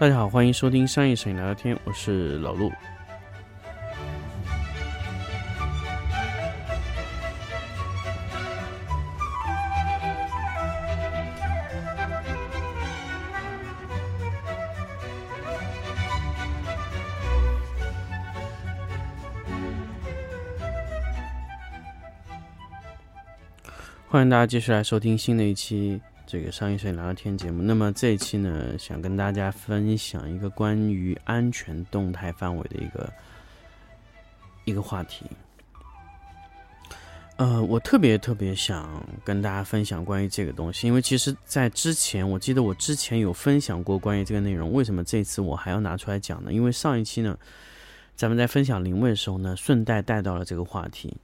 [0.00, 2.72] 大家好，欢迎收听商业摄影聊聊天，我是老陆。
[24.08, 27.60] 欢迎大家继续来收听新的一期这个商业摄影聊聊天节目。
[27.60, 33.12] 那么这一期呢，想跟大家分享一个关于安全动态范围的一个
[34.64, 35.26] 一个话题。
[37.34, 46.52] 呃，我特别特别想跟大家分享关于这个东西，因为其实，在之前我记得我之前有分享过关于这个内容，为什么这次我还要拿出来讲呢？
[46.52, 47.36] 因为上一期呢，
[48.14, 51.16] 咱们在分享灵位的时候呢，顺带带到了这个话题。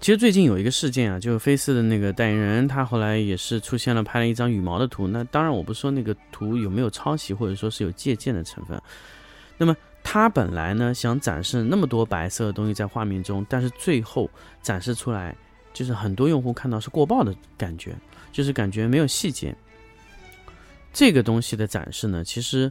[0.00, 5.08] 其实最近有一个事件啊，就是飞思的那个代言人，他后来也是出现了拍了一张羽毛的图。
[5.08, 8.78] 那当然，我不说那个图有没有抄袭，或者说是有借鉴的成分。
[9.56, 14.28] 那么他本来呢想展示那么多白色的东西在画面中，但是最后
[14.60, 15.34] 展示出来，
[15.72, 17.96] 就是很多用户看到是过曝的感觉，
[18.30, 19.56] 就是感觉没有细节。
[20.92, 22.70] 这个东西的展示呢，其实。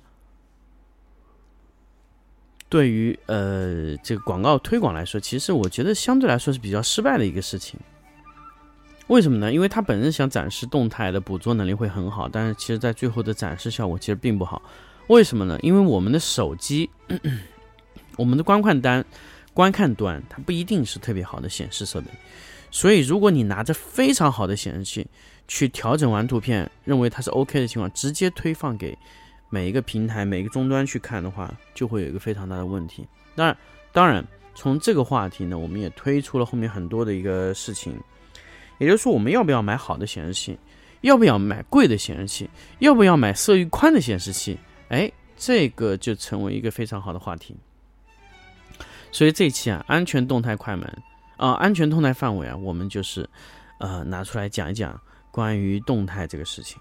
[2.74, 7.80] 对于呃这个广告推广来说，其实我觉得相对来说是比较失败的一个事情。
[9.06, 9.54] 为什么呢？
[9.54, 14.60] 因为它本身想展示动态的捕捉能力会很好，但是其实在最后的展示效果其实并不好。
[15.06, 15.56] 为什么呢？
[15.62, 16.90] 因为我们的手机，
[18.18, 19.06] 我们的观看端，
[19.54, 22.08] 观看端它不一定是特别好的显示设备，
[22.72, 25.06] 所以如果你拿着非常好的显示器
[25.48, 28.98] 去调整完图片，认为它是 OK 的情况，直接推放给。
[29.54, 33.08] 每一个平台、每一个终端去看的话，就会有一个非常大的问题。
[33.36, 33.56] 当然，
[33.92, 34.26] 当然，
[34.56, 37.96] 从这个话题呢，我们也推出了后面很多的一个事情，
[38.80, 40.58] 也就是说，我们要不要买好的显示器？
[41.02, 42.50] 要不要买贵的显示器？
[42.80, 44.58] 要不要买色域宽的显示器？
[44.90, 47.56] 哎，这个就成为一个非常好的话题。
[49.12, 50.92] 所以这期啊，安全动态快门
[51.38, 53.30] 啊，安全动态范围啊，我们就是
[53.78, 55.00] 呃拿出来讲一讲
[55.30, 56.80] 关于动态这个事情。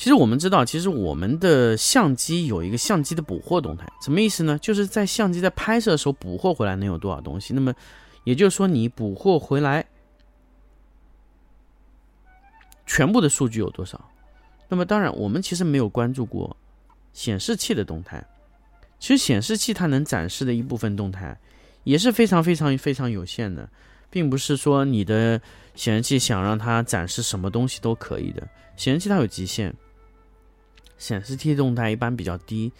[0.00, 4.58] 其实我们知道，其实我们的相机有一个相机的捕获动态，什么意思呢？
[4.58, 7.52] 就是在相机在拍摄的时候捕获回来能有多少东西。
[7.52, 7.74] 那么
[8.24, 9.84] 也就是说，你捕获回来
[12.86, 14.02] 全部的数据有多少？
[14.70, 16.56] 那么当然，我们其实没有关注过
[17.12, 18.26] 显示器的动态。
[18.98, 21.38] 其实显示器它能展示的一部分动态
[21.84, 23.68] 也是非常非常非常有限的，
[24.08, 25.38] 并不是说你的
[25.74, 28.48] 显示器想让它展示什么东西都可以的。
[28.78, 29.70] 显示器它有极限。
[31.00, 32.70] 显示器动态一般比较低，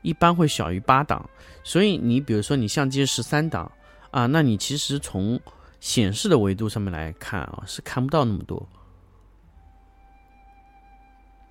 [0.00, 1.28] 一般会小于八档，
[1.64, 3.70] 所以你比如说你相机十三档
[4.10, 5.38] 啊，那你其实从
[5.80, 8.66] 显示的维度上面来看啊，是看不到那么多。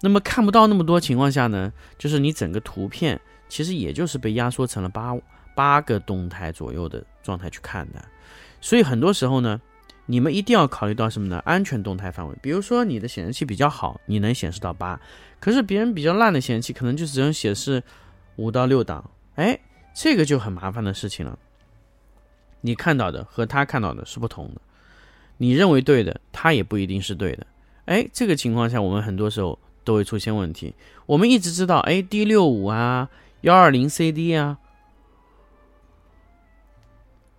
[0.02, 5.16] 那么看不到那么多情况下呢，就是你整个图片其实也就是被压缩成了八
[5.54, 8.04] 八个动态左右的状态去看的，
[8.62, 9.62] 所以很多时候呢。
[10.08, 11.42] 你们一定要考虑到什么呢？
[11.46, 12.36] 安全动态范围。
[12.42, 15.00] 比如说你的显示器比较好，你能显示到八，
[15.40, 17.82] 可是别人比较烂的显示器可能就只能显示
[18.36, 19.60] 五到六档，哎，
[19.94, 21.40] 这个就很麻烦的事情了。
[22.62, 24.62] 你看到的和他看到的是不同的，
[25.38, 27.48] 你认为对的，他也不一定是对的。
[27.86, 30.74] 哎，这个情况下我们很多时候都会出现问题。
[31.06, 33.10] 我们一直知道，哎，D 六五啊，
[33.42, 34.60] 幺二零 CD 啊。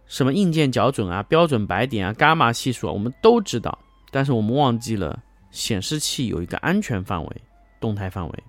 [0.07, 3.77] 什么硬件校准啊、标准白点啊、伽马系数啊，我们都知道，
[4.11, 5.19] 但是我们忘记了
[5.51, 7.43] 显示器有一个安全范围、
[7.81, 8.45] 动态范围。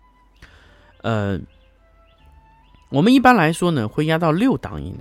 [1.02, 1.40] 呃，
[2.90, 5.00] 我们一般来说呢，会压到六档以内。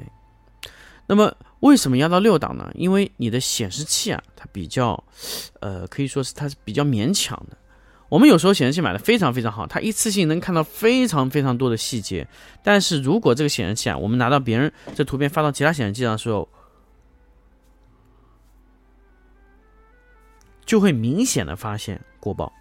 [1.07, 2.71] 那么为什么压到六档呢？
[2.75, 5.03] 因为你的显示器啊，它比较，
[5.61, 7.57] 呃，可以说是它是比较勉强的。
[8.09, 12.27] 我们有时候显示器买的非常非常好，它一次性能看到非常非常多的细节。
[12.63, 16.49] 但是如果这个显示器啊，我们拿到别人这图片发到其他显示器上的时候，
[20.65, 22.53] 就会明显的发现过曝。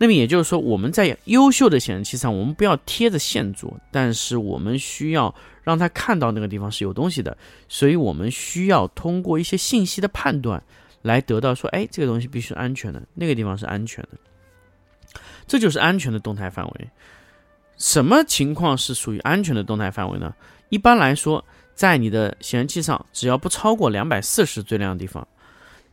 [0.00, 7.36] 那么也就是说，我们在优秀的显示器上，我们不要贴着线做，但是我们需要让他看到那个地方是有东西的，
[7.68, 10.62] 所以我们需要通过一些信息的判断。
[11.02, 16.90] 来得到说，哎，这个东西必须安全的，那个地方是安全的，这就是安全的动态范围。
[17.76, 20.34] 什么情况是属于安全的动态范围呢？
[20.68, 25.26] 一般来说，在你的显示器上，只要不超过两百四十最亮的地方，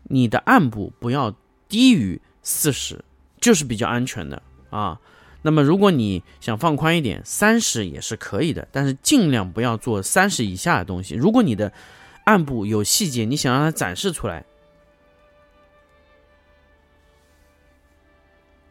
[0.04, 1.34] 你的暗部不要
[1.70, 3.06] 低于四十，
[3.40, 4.42] 就是比较安全的
[4.72, 5.00] 啊。
[5.44, 11.14] 那么，如果你想放宽一点，三十也是可以的，但是尽量不要做三十以下的东西。
[11.14, 11.72] 如果你的
[12.24, 14.44] 暗部有细节，你想让它展示出来。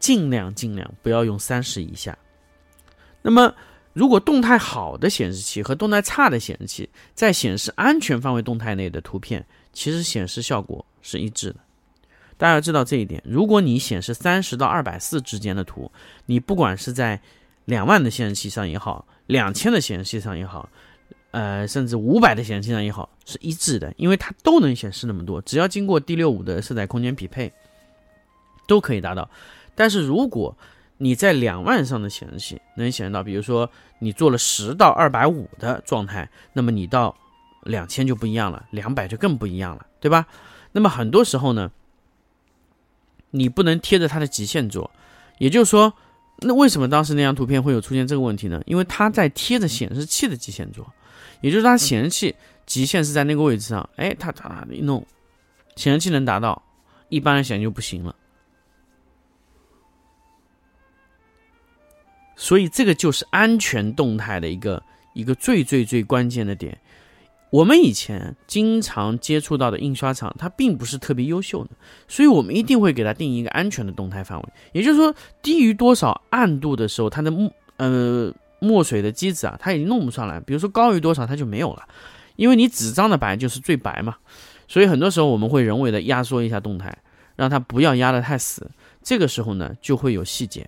[0.05, 2.15] 尽量尽量不要用三十以下。
[3.23, 3.51] 那么，
[3.91, 9.43] 如果动态好的显示器和动态差的显示器在显示安全范围动态内的图片，
[9.73, 11.55] 其实显示效果是一致的。
[12.37, 13.19] 大家要知道这一点。
[13.25, 15.91] 如果你显示三十到二百四之间的图，
[16.27, 17.19] 你不管是在
[17.65, 20.69] 两万的显示器上也好，两千的显示器上也好，
[21.31, 27.51] 呃，甚至五百的显示器上也好，是一致的，因为它都能显示那么多，只要经过 D 六五的色彩空间匹配，
[28.67, 29.27] 都可以达到。
[29.75, 30.57] 但是如果
[30.97, 33.69] 你在两万上的显示器能显示到，比如说
[33.99, 37.13] 你做了十到二百五的状态，那么你到
[37.63, 40.25] 两千就不一样了，两百就更不一样了，对吧？
[40.71, 41.69] 那么很多时候呢，
[43.31, 44.89] 你不能贴着它的极限做，
[45.37, 45.93] 也就是说，
[46.39, 48.61] 那为什么当时那张图片会有出现这个问题呢？
[48.65, 50.89] 因为它在贴着显示器的极限做，
[51.41, 52.35] 也就是它显示器
[52.65, 55.05] 极限是在那个位置上，哎，它它一弄，
[55.75, 56.63] 显示器能达到，
[57.09, 58.15] 一般的显就不行了。
[62.35, 64.81] 所以这个就是安全动态的一个
[65.13, 66.77] 一个最最最关键的点。
[67.51, 71.69] 我们以前经常接触到的印刷厂，它并不是特别优秀的，
[72.07, 74.45] 所以我们一定会给它定一个安全的动态范围。
[74.73, 80.39] 也就是说，低于多少暗度的时候，它的墨呃墨水的机子啊，它已经弄不上来。
[80.41, 81.83] 比如说高于多少，它就没有了，
[82.35, 84.17] 因为你纸张的白就是最白嘛。
[84.67, 86.97] 所以很多时候我们会人为的压缩一下动态，
[87.37, 88.69] 让它不要压得太死。
[89.01, 90.67] 这个时候呢，就会有细节。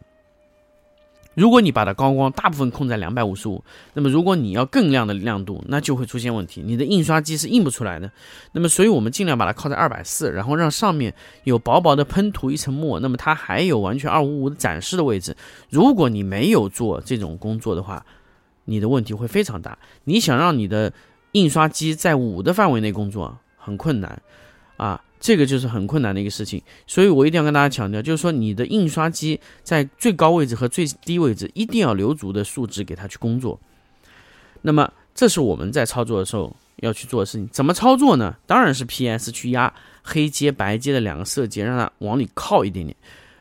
[1.37, 3.63] 如果你把它高光大部分控在两百五十五，
[3.93, 8.11] 那么如果你要更亮的亮度，那就会出现问题，你的印刷机是印不出来的。
[8.53, 11.13] 那么，所以我们尽量把它靠在二百四，然后让上面
[11.43, 15.37] 有薄薄的喷涂一层墨，那么它还有完全二五五的展示的位置。
[15.69, 18.03] 如果你没有做这种工作的话，
[18.65, 19.77] 你的问题会非常大。
[20.05, 20.91] 你想让你的
[21.33, 24.19] 印刷机在五的范围内工作，很困难
[24.77, 24.99] 啊。
[25.19, 33.59] 这个就是很困难的一个事情，所以我一定要跟大家强调，就是说你的印刷机在最高位置和最低位置一定要留足的数值给它去工作。
[34.61, 37.47] 那么这是我们在操作的时候要去做的事情。
[37.51, 38.35] 怎么操作呢？
[38.45, 39.73] 当然是 PS 去压
[40.03, 42.95] 黑阶、白阶的两个色阶，让它往里靠一点点。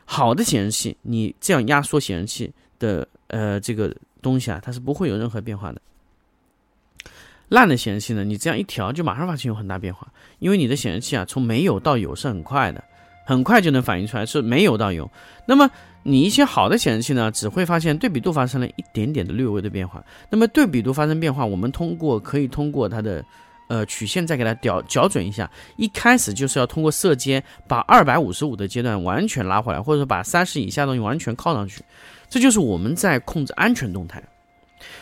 [0.05, 5.81] 好的显示器，你这样压缩显示器的呃这个东西啊，它是不会有任何变化的。
[7.49, 10.07] 烂的显示器呢，你这样一调就马上发现有很大变化，
[10.39, 12.83] 因为你的显示器啊从没有到有是很快的，
[13.25, 15.09] 很快就能反映出来是没有到有。
[15.45, 15.69] 那么
[16.03, 20.03] 你一些好的显示器呢，只会发现对比度发生了一点点的略微的变化。
[20.29, 23.23] 那么对比度发生变化，我们通过可以通过它的
[23.69, 25.49] 呃曲线再给它调校准一下。
[25.77, 31.81] 一开始就是要通过色阶把二百五十五的阶段完全拉回来，或者说把三十以下东西完全靠上去，
[32.29, 34.21] 这就是我们在控制安全动态。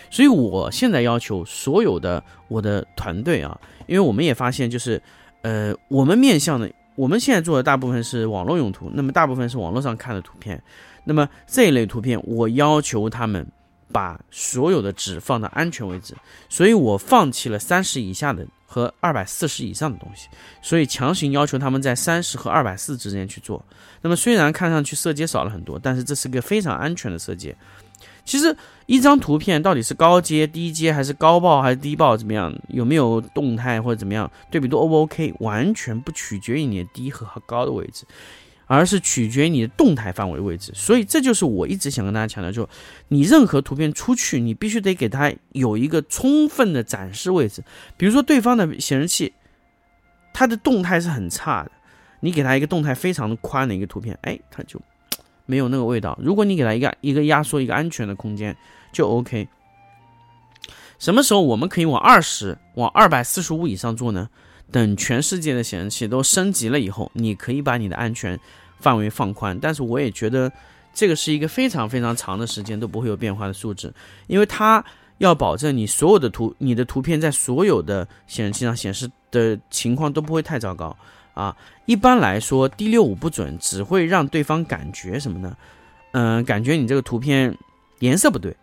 [0.10, 5.02] 所以，我现在要求所有的我的团队啊，因为我们也发现，就是，
[5.42, 10.62] 呃，我们面向的，我们现在做的大部分是网络用途，那么大部分是网络上看的图片，
[11.04, 13.46] 那么这一类图片，我要求他们
[13.92, 16.16] 把所有的纸放到安全位置，
[16.50, 20.28] 所以我放弃了三十以下的和二百四十以上的东西，
[20.62, 23.64] 所以强行要求他们在三十和二百四之间去做。
[24.02, 27.56] 那么虽然看上去色阶少了很多，但是这是个非常安全的色阶。
[28.26, 28.56] 其实
[28.88, 32.54] 一张图片到底是高阶、低阶，还是高爆还是低爆，怎么样？
[32.70, 34.30] 有没有动态或者怎么样？
[34.50, 35.34] 对比度 O 不 OK？
[35.40, 38.04] 完全不取决于你的低和高的位置，
[38.66, 40.72] 而是取决于你的动态范围位置。
[40.74, 42.68] 所以这就是我一直想跟大家强调，就
[43.10, 47.64] 你任何图片出去，你必须得给它有一个充分的展示位置。
[47.96, 49.34] 比如说对方的显示器，
[50.34, 51.72] 它的动态是很差的，
[52.22, 54.82] 你给它一个动态非常宽的一个图片，哎，它就。
[55.46, 56.18] 没有那个味道。
[56.22, 58.56] 如果你给它一个一个压缩一个安全的空间，
[58.92, 59.48] 就 OK。
[60.98, 64.30] 什么时候我们可以往二十、往二百四十五以上做呢？
[64.72, 68.40] 等全世界的显示器都升级了以后，你可以把你的安全
[68.80, 69.60] 范围放宽。
[69.60, 70.52] 但是我也觉得
[70.94, 73.94] 这个是一个非常非常长的时间都不会有变化的数值，
[74.28, 74.84] 因为它
[75.20, 80.96] 要保证你所有的图、你的图片在所有的显示器上显示的情况都不会太糟糕。
[81.36, 85.56] 啊，一般来说，D 六五不准，只会让对方感觉什么呢？
[86.14, 87.56] 嗯，感觉你这个图片
[88.00, 88.56] 颜色不对。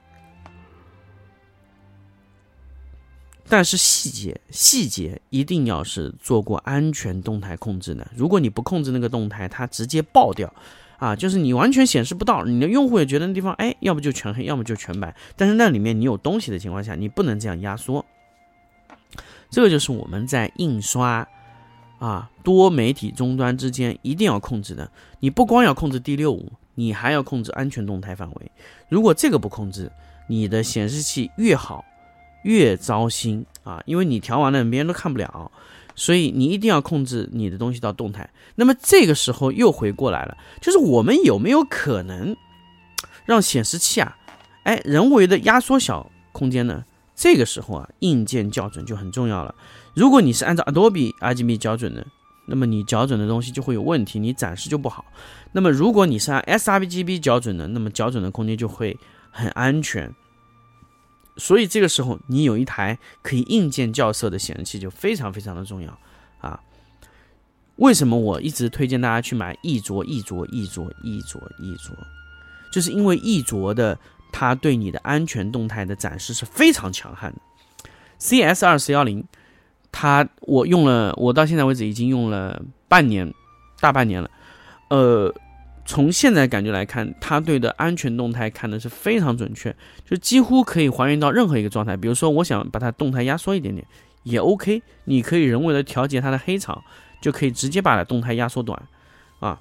[3.47, 8.11] 但是细节细节一定要是做过安全动态控制的。
[8.17, 10.51] 如果你不控制那个动态，它直接爆掉，
[10.97, 15.15] 啊，就是你完全显示不到，你的用户也觉得那地方，哎，要不就全黑，要么就全白。
[15.37, 18.03] 但是那里面你有东西的情况下，你不能这样压缩。
[19.51, 21.29] 这个就是我们在印刷。
[22.03, 24.91] 啊，多媒体终端之间一定要控制的。
[25.21, 28.51] 你不光要控制 D 六五，你还要控制安全动态范围。
[28.89, 29.89] 如果这个不控制，
[30.27, 31.85] 你的显示器越好
[32.43, 35.49] 越糟心啊，因为你调完了别人都看不了。
[35.95, 38.29] 所以你一定要控制你的东西到动态。
[38.57, 42.35] 那么这个时候又回过来了，就是我们有没有可能
[43.25, 44.17] 让显示器啊，
[44.65, 46.85] 哎，人为的压缩小空间呢？
[47.23, 49.55] 这个时候啊，硬件校准就很重要了。
[49.95, 52.05] 如果你是按照 Adobe RGB 校准的，
[52.47, 55.05] 那么你校准的东西就会有问题，你展示就不好。
[55.53, 58.99] 那么如果你是按 sRGB 校准的，那么校准的空间就会
[59.31, 60.13] 很安全。
[61.37, 65.97] 所以这个时候，你有一台可以硬件校色的显示器就非常非常的重要
[66.41, 66.59] 啊！
[67.77, 71.97] 为什么我一直推荐大家去买一卓、一卓、一卓、一卓、一卓？
[72.73, 73.97] 就是因为一卓的
[74.33, 77.39] 它对你的安全动态的展示是非常强悍的。
[78.19, 79.25] CS 二四幺零，
[79.93, 83.33] 它我用了，我到现在为止已经用了半年，
[83.79, 84.31] 大半年了，
[84.89, 85.33] 呃。
[85.85, 89.75] 从现在感觉来看，它对的安全动态看的是非常准确，
[90.09, 91.97] 就几乎可以还原到任何一个状态。
[91.97, 93.85] 比如说，我想把它动态压缩一点点，
[94.23, 94.81] 也 OK。
[95.07, 96.81] 你可以人为的调节它的黑场，
[97.21, 98.81] 就可以直接把它动态压缩短
[99.41, 99.61] 啊。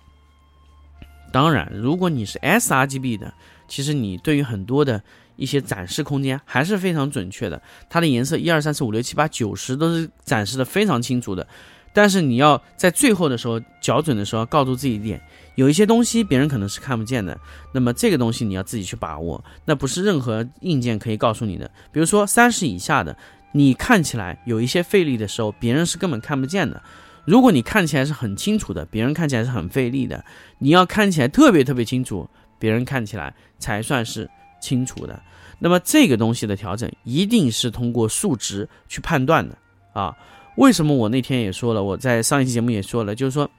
[1.33, 3.33] 当然，如果你是 sRGB 的，
[3.71, 5.01] 其实你对于很多的
[5.37, 7.61] 一些展示空间还是非常准确的。
[7.89, 11.47] 它的颜色一二三四五六七八九十都是展示的非常清楚的。
[11.93, 15.21] 但是你要在最后的时候校准的时候，告诉自己一点，
[15.55, 17.39] 有一些东西别人可能是看不见的，
[17.71, 21.71] 那么这个东西你要自己去把握，那不是任何硬件可以告诉你的。
[21.93, 23.15] 比如说三十以下的，
[23.53, 26.83] 你看起来有一些费力的时候，别人是根本看不见的。
[27.23, 30.25] 如果你看起来是很清楚的，别人看起来是很费力的，
[30.59, 32.29] 你要看起来特别特别清楚，
[32.61, 34.29] 别人看起来才算是
[34.61, 35.19] 清楚的。
[35.57, 39.57] 那么这个东西的调整一定是通过数值去判断的
[39.93, 40.15] 啊。
[40.57, 41.81] 为什么我那天也说了？
[41.83, 43.49] 我在上一期节目也说了，就是说，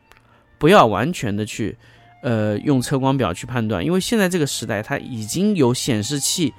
[0.58, 1.76] 不要完全的去，
[2.22, 6.52] 呃，用车光表去判断，因为现在这个时代，它已经有显示器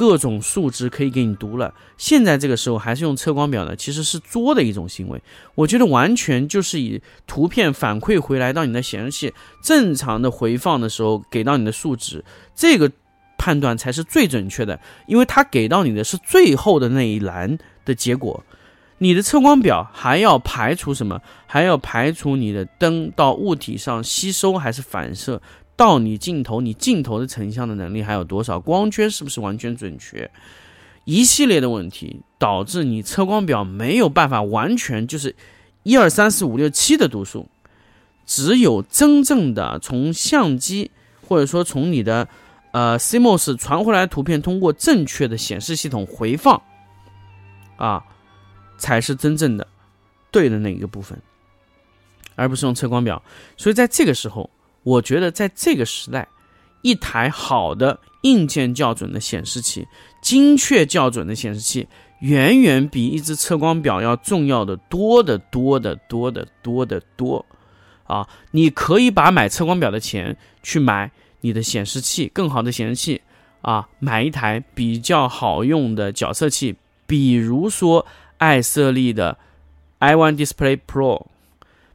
[0.00, 1.74] 各种数值可以给你读了。
[1.98, 5.22] 现在这个时候还是用测光表呢，其实是作的一种行为。
[5.54, 12.90] 我觉得完全就是以图片反馈回来到你的显示器正常的回放的时候给到你的数值，这个
[13.36, 18.42] 判断才是最准确的，因为它给到你的是最后的那一栏的结果。
[18.96, 21.20] 你的测光表还要排除什么？
[21.46, 25.42] 还要排除你的灯到物体上吸收还是反射，
[25.80, 28.60] 到你镜头，你镜头的成像的能力还有多少？
[28.60, 30.30] 光圈是不是完全准确？
[31.06, 35.34] 一系列的问题导致你测光表没有办法完全就是
[35.84, 37.48] 一二三四五六七的读数，
[38.26, 40.90] 只有真正的从相机
[41.26, 42.28] 或者说从你的
[42.72, 46.60] 呃 CMOS 传回来的图片，通过正确的显示系统回放，
[47.78, 48.04] 啊。
[48.76, 49.66] 才是真正的
[50.30, 51.20] 对的那一个部分，
[52.34, 53.22] 而不是用测光表。
[53.58, 54.48] 所以在这个时候，
[54.82, 56.28] 我觉得在这个时代，
[56.82, 59.86] 一台好的硬件校准的显示器、
[60.22, 61.86] 精确校准的显示器，
[62.20, 67.44] 远远比一只测光表要重要的多得多得多得多得多。
[68.04, 71.10] 啊，你可以把买测光表的钱去买
[71.40, 73.22] 你的显示器，更好的显示器
[73.62, 78.06] 啊，买一台比较好用的角色器，比如说。
[78.40, 79.36] 爱瑟丽的
[79.98, 81.26] iOne Display Pro，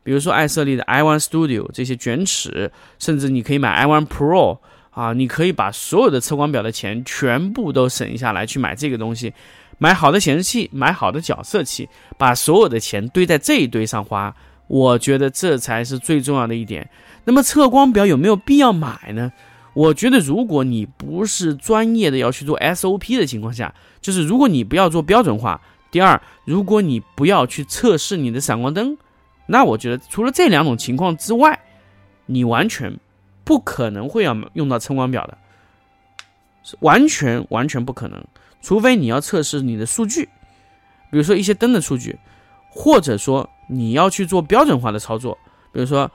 [0.05, 4.59] 比如说爱色丽的 iOne Studio 这些卷尺，甚至你可以买 iOne Pro
[4.91, 9.33] 啊，你可以把所有的测光表的钱全部都省下来去买这个东西，
[9.79, 14.35] 买好的显示器，买好的角色器，把所有的钱堆在这一堆上花，
[14.67, 16.87] 我觉得这才是最重要的一点。
[17.23, 19.31] 那么测光表有没有必要买呢？
[19.73, 25.59] 我觉得如果你不是专业的要去做 SOP 的情况下，就是如果你不要做标准化。
[25.91, 28.97] 第二，如果你不要去测试你的闪光灯，
[29.45, 31.59] 那我觉得除了这两种情况之外，
[32.25, 32.97] 你完全
[33.43, 35.37] 不可能会要用到测光表的，
[36.63, 38.23] 是完全完全不可能。
[38.61, 40.27] 除非你要测试你的数据，
[41.11, 42.17] 比如说一些灯的数据，
[42.69, 45.37] 或者说你要去做标准化的操作，
[45.71, 46.09] 比如说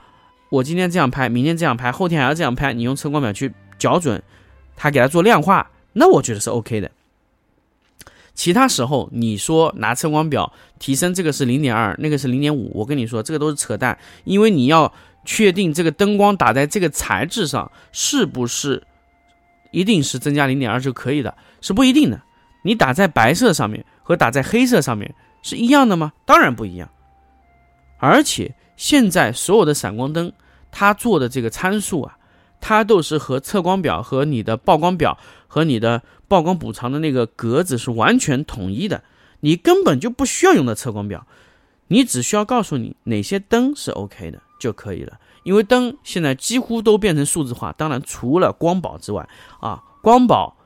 [0.48, 4.20] 我今天这样拍，明天这样拍，后天还要这样拍，你用测光表去校准，
[4.74, 6.90] 它给它做量化，那我觉得是 OK 的。
[8.34, 14.92] 其他时候，你说拿测光表提升这个是零点二，那个是零点五，我跟你说这个都是扯淡，因为你要
[15.24, 18.82] 确定这个灯光打在这个材质上是不是
[19.70, 22.20] 一定是增加零点二就可以的，是不一定的。
[22.62, 26.12] 你打在白色上面和打在黑色上面是一样的吗？
[26.24, 26.88] 当然不一样。
[27.98, 30.32] 而且现在所有的闪光灯，
[30.70, 32.16] 它做的这个参数啊。
[32.62, 35.16] 它都是和测光表和你的曝光表
[35.52, 39.02] 和你的曝光补偿的那个格子是完全统一的，
[39.40, 41.26] 你根本就不需要用到测光表，
[41.88, 45.18] 你只需要告诉你哪些灯是 OK 的就可以了。
[45.42, 49.28] 因为灯现在几乎都变成数字化，当然除了光宝之外
[49.58, 50.56] 啊，光宝，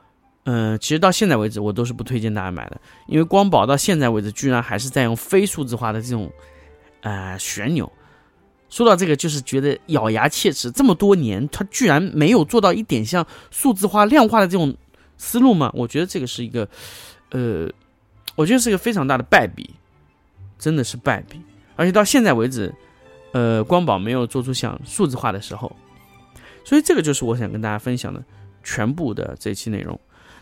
[0.44, 6.30] 嗯，其实到现在为止我都是不推荐大家买的，因为光宝到现在为止居然还是在用非数字化的这种
[7.00, 7.90] 呃旋钮。
[8.74, 14.76] 说到这个，就是觉得咬牙切齿，这么多年他居然没有做到一点像数字化、量化的这种
[15.16, 15.70] 思路吗？
[15.74, 16.68] 我觉得这个是一个，
[17.30, 17.70] 呃，
[18.34, 19.70] 我觉得是一个非常大的败笔，
[20.58, 21.40] 真的是败笔。
[21.76, 22.74] 而且到现在为止，
[23.30, 25.70] 呃，光宝没有做出像数字化的时候，
[26.64, 28.20] 所以这个就是我想跟大家分享的
[28.64, 29.96] 全部的这期内容。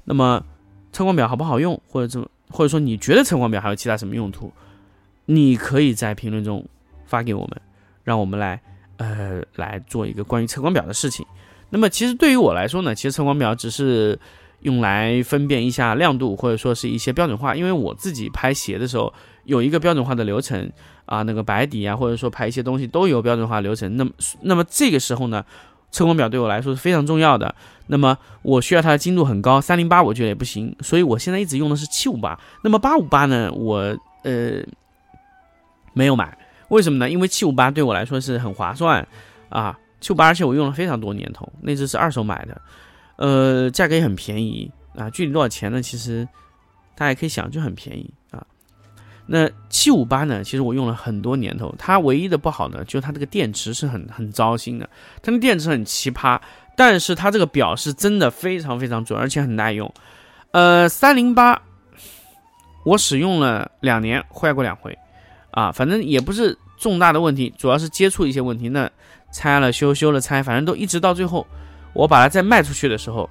[0.05, 0.43] 那么
[0.91, 4.51] 测光表好不好用，或者怎么，或者说你觉得测光表还有其他什么用途，
[5.27, 6.67] 你可以在评论中
[7.05, 7.61] 发给我们。
[8.05, 8.61] 让我们来，
[8.97, 11.25] 呃，来做一个关于测光表的事情。
[11.71, 14.19] 那么，其实对于我来说呢，其实测光表只是
[14.61, 17.57] 用来分辨一下亮度，或者说是一些标准化。
[17.57, 19.13] 因为我自己拍鞋的时候
[19.45, 20.71] 有一个标准化的流程
[21.07, 23.97] 啊，那个白底啊，或者说拍一些东西都有标准化流程。
[23.97, 24.11] 那么，
[24.43, 25.45] 那么这个时候呢，
[25.91, 27.55] 测光表对我来说是非常重要的。
[27.87, 32.39] 那么，我需要它的精度很高，三零八我觉得也不行，所以我现在一直用的是七五八。
[32.63, 34.63] 那么八五八呢，我呃
[35.95, 36.37] 没有买。
[36.73, 37.11] 为什么呢？
[37.11, 39.07] 因为七五八对我来说是很划算，
[39.51, 42.59] 啊，七五八，而且我用了非常多年头，那只是二手买的，
[43.17, 45.11] 呃，价格也很便宜啊。
[45.11, 45.83] 具体多少钱呢？
[45.83, 46.27] 其实
[46.97, 48.43] 大家可以想，就很便宜啊。
[49.27, 50.43] 那七五八呢？
[50.43, 54.89] 其实我用了很多年头，它唯一的不好呢，就是它这个电池是很很糟心的，
[55.21, 56.41] 它的电池很奇葩，
[56.75, 59.93] 但是它这个表是真的非常非常准，而且很耐用。
[60.53, 61.61] 呃，三零八，
[62.87, 64.97] 我使用了两年，坏过两回。
[65.53, 68.69] 啊，反正也不是重大的问题，主要是接触一些问题。
[68.69, 68.91] 那
[69.33, 71.47] 拆了修，修了拆，反正都一直到最后，
[71.95, 73.29] 我把它再卖出去的时候，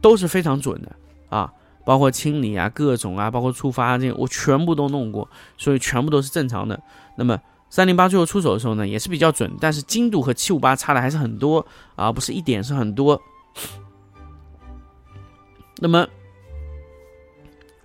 [0.00, 0.90] 都是非常准的
[1.28, 1.52] 啊，
[1.84, 6.78] 包括清理啊，各种啊，包括触发这些，我全部都弄过，所以全部都是正常的。
[7.16, 7.38] 那么
[7.70, 13.20] 三零八最后出手的时候呢，也是比较准，但是精度和七五八差的还是很多啊，不是一点，是很多。
[15.78, 16.06] 那么。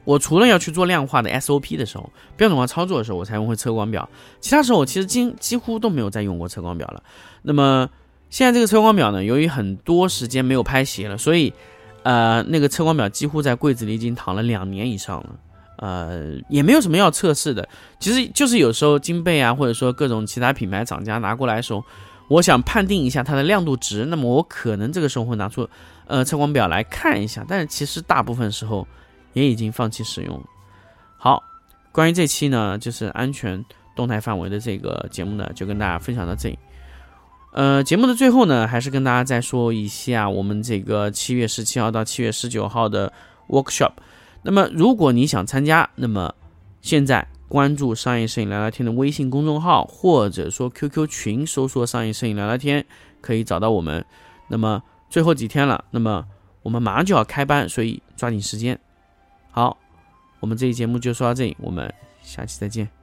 [0.03, 4.09] 我除了要去做量化的 SOP 的时候，标准化操作的时候，我才用会测光表。
[4.39, 7.03] 其他时候我其实几几乎都没有再用过测光表了。
[7.43, 7.87] 那么
[8.29, 11.53] 现在这个测光表呢，由于很多时间没有拍鞋了，所以
[12.01, 15.35] 呃，那个测光表几乎在柜子里已经躺了两年以上了。
[15.77, 21.83] 呃，也没有什么要测试的，其实就是有时候金贝啊，或者说各种其他品牌厂家拿过来的时候，
[22.27, 25.69] 我想判定一下它的亮度值，那么我可能这个时候会拿出
[26.07, 27.45] 呃测光表来看一下。
[27.47, 28.87] 但是其实大部分时候。
[29.33, 30.41] 也已经放弃使用。
[31.17, 31.43] 好，
[31.91, 33.63] 关于这期呢，就是安全
[33.95, 36.57] 动态范围的这个节目呢，就跟大家分享到这里。
[37.53, 43.11] 呃，节目的最后呢，还是跟大家再说一下我们这个七月十七号到七月十九号的
[43.49, 43.91] workshop。
[44.43, 46.33] 那么，如果你想参加，那么
[46.81, 52.85] 现在关注“商业摄影聊聊天”的微信公众号，或者说 QQ 群，搜索“商业摄影聊聊天”，
[53.19, 54.03] 可以找到我们。
[54.47, 56.25] 那么最后几天了，那么
[56.63, 58.79] 我们马上就要开班，所以抓紧时间。
[59.51, 59.77] 好，
[60.39, 63.00] 我们这期节目就说到这里，我们下期再见。